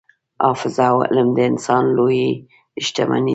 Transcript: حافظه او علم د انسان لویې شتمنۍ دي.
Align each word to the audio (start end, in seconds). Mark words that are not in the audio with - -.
حافظه 0.43 0.83
او 0.91 0.97
علم 1.09 1.29
د 1.37 1.39
انسان 1.51 1.83
لویې 1.97 2.29
شتمنۍ 2.85 3.19
دي. 3.25 3.29